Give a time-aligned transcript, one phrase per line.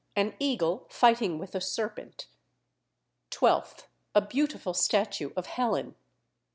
[0.15, 2.25] An Eagle fighting with a Serpent.
[3.29, 3.83] 12th.
[4.15, 5.95] A beautiful statue of Helen.